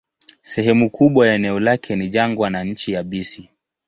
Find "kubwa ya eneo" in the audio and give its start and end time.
0.89-1.59